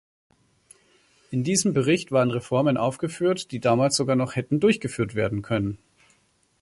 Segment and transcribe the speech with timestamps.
[1.29, 5.77] In diesem Bericht waren Reformen aufgeführt, die damals sogar noch hätten durchgeführt werden können.